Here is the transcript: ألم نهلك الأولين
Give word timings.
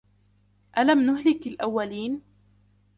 ألم 0.77 0.99
نهلك 0.99 1.47
الأولين 1.61 2.21